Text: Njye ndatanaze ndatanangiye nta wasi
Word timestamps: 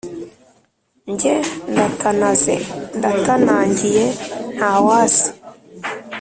Njye 1.11 1.35
ndatanaze 1.71 2.55
ndatanangiye 2.97 4.05
nta 4.55 4.71
wasi 4.85 5.29